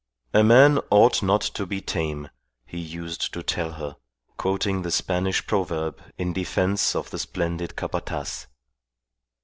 [0.33, 2.29] "A man ought not to be tame,"
[2.65, 3.97] he used to tell her,
[4.35, 8.47] quoting the Spanish proverb in defence of the splendid Capataz.